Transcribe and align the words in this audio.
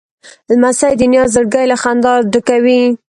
لمسی 0.51 0.93
د 0.97 1.01
نیا 1.11 1.23
زړګی 1.33 1.65
له 1.71 1.77
خندا 1.81 2.13
ډکوي. 2.33 2.81